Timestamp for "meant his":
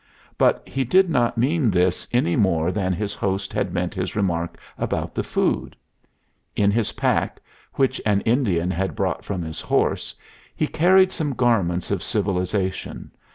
3.71-4.15